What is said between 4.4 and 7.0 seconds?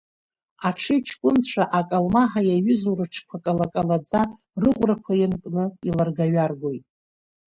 рыӷәрақәа ианкны иларгаҩаргоит.